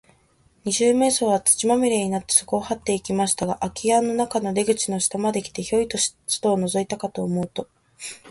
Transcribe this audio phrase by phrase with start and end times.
[0.65, 7.69] 二十面相は、土まみれになって、そこをはっていきましたが、あき家の中の出口の下まで来て、ヒョイと外をのぞいたかと思うと、